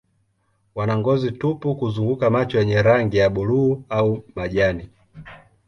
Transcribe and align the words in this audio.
Wana 0.75 0.97
ngozi 0.97 1.31
tupu 1.31 1.75
kuzunguka 1.75 2.29
macho 2.29 2.59
yenye 2.59 2.81
rangi 2.81 3.17
ya 3.17 3.29
buluu 3.29 3.83
au 3.89 4.23
majani. 4.35 4.89